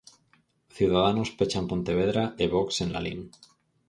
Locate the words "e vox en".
2.43-2.89